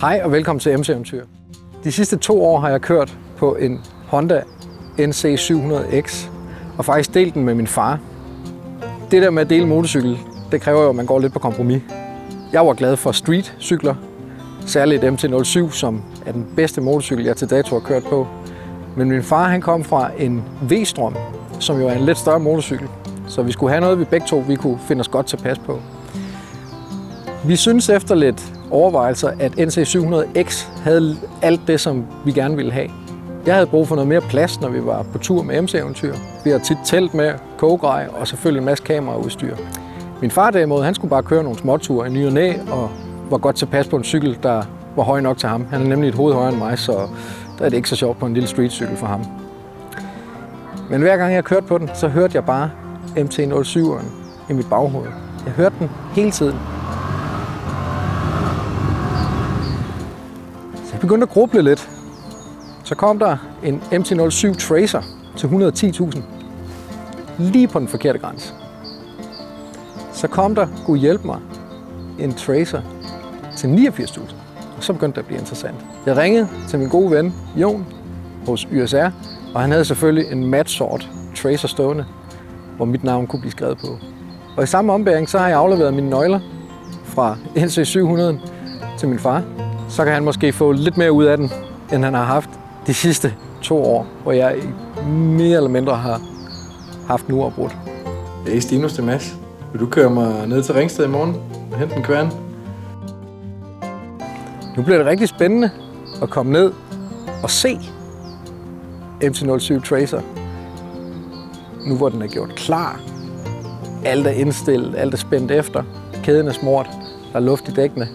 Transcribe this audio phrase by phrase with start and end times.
[0.00, 1.24] Hej og velkommen til MC Eventyr.
[1.84, 4.42] De sidste to år har jeg kørt på en Honda
[4.98, 6.28] NC700X
[6.78, 7.98] og faktisk delt den med min far.
[9.10, 10.18] Det der med at dele motorcykel,
[10.52, 11.82] det kræver jo, at man går lidt på kompromis.
[12.52, 13.94] Jeg var glad for street-cykler,
[14.66, 18.26] særligt MT-07, som er den bedste motorcykel, jeg til dato har kørt på.
[18.96, 21.16] Men min far han kom fra en V-strøm,
[21.60, 22.88] som jo er en lidt større motorcykel,
[23.26, 25.78] så vi skulle have noget, vi begge to vi kunne finde os godt tilpas på.
[27.44, 32.90] Vi synes efter lidt overvejelser, at NC700X havde alt det, som vi gerne ville have.
[33.46, 36.14] Jeg havde brug for noget mere plads, når vi var på tur med MC-eventyr.
[36.44, 39.56] Vi har tit telt med, kogegrej og selvfølgelig en masse kameraudstyr.
[40.20, 42.90] Min far derimod, han skulle bare køre nogle småture i ny og næ, og
[43.30, 44.62] var godt tilpas på en cykel, der
[44.96, 45.66] var høj nok til ham.
[45.70, 46.92] Han er nemlig et hoved højere end mig, så
[47.58, 49.24] der er det ikke så sjovt på en lille streetcykel for ham.
[50.90, 52.70] Men hver gang jeg kørte på den, så hørte jeg bare
[53.16, 54.04] MT-07'eren
[54.50, 55.08] i mit baghoved.
[55.44, 56.77] Jeg hørte den hele tiden.
[60.88, 61.90] Så jeg begyndte at gruble lidt.
[62.84, 65.02] Så kom der en MT-07 Tracer
[65.36, 66.20] til 110.000.
[67.38, 68.52] Lige på den forkerte grænse.
[70.12, 71.40] Så kom der, kunne hjælpe mig,
[72.18, 72.80] en Tracer
[73.56, 74.20] til 89.000.
[74.76, 75.76] Og så begyndte det at blive interessant.
[76.06, 77.86] Jeg ringede til min gode ven, Jon,
[78.46, 79.10] hos YSR,
[79.54, 82.04] og han havde selvfølgelig en mat sort Tracer stående,
[82.76, 83.98] hvor mit navn kunne blive skrevet på.
[84.56, 86.40] Og i samme ombæring, så har jeg afleveret mine nøgler
[87.04, 88.50] fra NC700
[88.98, 89.67] til min far.
[89.88, 91.50] Så kan han måske få lidt mere ud af den,
[91.92, 92.50] end han har haft
[92.86, 94.56] de sidste to år, hvor jeg
[95.06, 96.22] mere eller mindre har haft.
[98.46, 99.36] Hey Stinus, det er Mads.
[99.72, 101.36] Vil du køre mig ned til Ringsted i morgen
[101.72, 102.32] og hente en kværn?
[104.76, 105.70] Nu bliver det rigtig spændende
[106.22, 106.72] at komme ned
[107.42, 107.78] og se
[109.24, 110.20] MT-07 Tracer.
[111.88, 113.00] Nu hvor den er gjort klar.
[114.04, 115.82] Alt er indstillet, alt er spændt efter.
[116.22, 116.86] Kæden er smurt,
[117.32, 118.08] der er luft i dækkene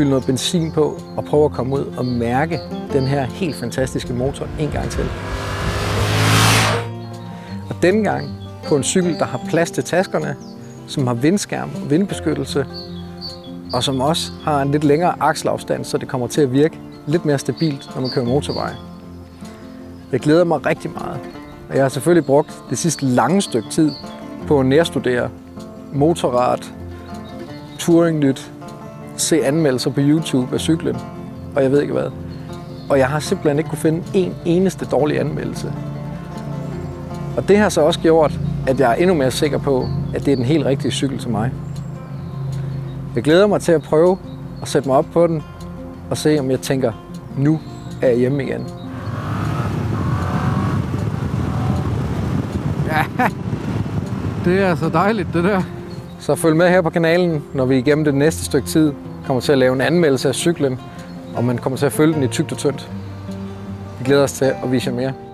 [0.00, 2.60] fylde noget benzin på og prøve at komme ud og mærke
[2.92, 5.04] den her helt fantastiske motor en gang til.
[7.70, 8.28] Og denne gang
[8.64, 10.36] på en cykel, der har plads til taskerne,
[10.86, 12.66] som har vindskærm og vindbeskyttelse,
[13.72, 17.24] og som også har en lidt længere akselafstand, så det kommer til at virke lidt
[17.24, 18.72] mere stabilt, når man kører motorvej.
[20.12, 21.20] Jeg glæder mig rigtig meget,
[21.68, 23.90] og jeg har selvfølgelig brugt det sidste lange stykke tid
[24.46, 25.30] på at nærstudere
[25.92, 26.58] motorrad,
[27.78, 28.52] touringnyt,
[29.20, 30.96] se anmeldelser på YouTube af cyklen,
[31.56, 32.10] og jeg ved ikke hvad.
[32.88, 35.72] Og jeg har simpelthen ikke kunne finde en eneste dårlig anmeldelse.
[37.36, 40.32] Og det har så også gjort, at jeg er endnu mere sikker på, at det
[40.32, 41.52] er den helt rigtige cykel til mig.
[43.14, 44.18] Jeg glæder mig til at prøve
[44.62, 45.42] at sætte mig op på den
[46.10, 46.92] og se, om jeg tænker,
[47.38, 47.60] nu
[48.02, 48.66] er jeg hjemme igen.
[52.86, 53.26] Ja,
[54.44, 55.62] det er så dejligt det der.
[56.18, 58.92] Så følg med her på kanalen, når vi igennem det næste stykke tid
[59.30, 60.80] kommer til at lave en anmeldelse af cyklen,
[61.34, 62.90] og man kommer til at følge den i tygt og tyndt.
[63.98, 65.29] Vi glæder os til at vise jer mere.